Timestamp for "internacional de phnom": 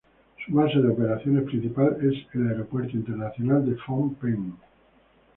2.97-4.15